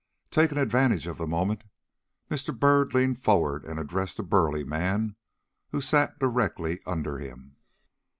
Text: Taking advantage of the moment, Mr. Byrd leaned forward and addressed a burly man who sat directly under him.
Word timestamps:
Taking 0.31 0.57
advantage 0.57 1.05
of 1.05 1.19
the 1.19 1.27
moment, 1.27 1.63
Mr. 2.27 2.59
Byrd 2.59 2.95
leaned 2.95 3.19
forward 3.19 3.63
and 3.65 3.79
addressed 3.79 4.17
a 4.17 4.23
burly 4.23 4.63
man 4.63 5.15
who 5.69 5.79
sat 5.79 6.17
directly 6.17 6.79
under 6.87 7.19
him. 7.19 7.57